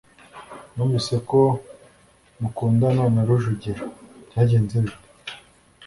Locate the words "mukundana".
2.39-3.03